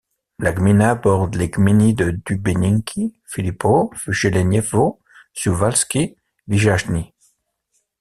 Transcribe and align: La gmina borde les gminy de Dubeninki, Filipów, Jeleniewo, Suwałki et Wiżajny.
La 0.39 0.51
gmina 0.51 0.95
borde 0.95 1.35
les 1.35 1.47
gminy 1.49 1.93
de 1.93 2.09
Dubeninki, 2.09 3.19
Filipów, 3.27 3.91
Jeleniewo, 4.23 4.97
Suwałki 5.35 5.99
et 6.01 6.15
Wiżajny. 6.47 7.11